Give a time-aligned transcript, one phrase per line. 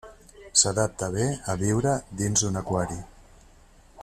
[0.61, 1.93] S'adapta bé a viure
[2.23, 3.01] dins d'un aquari.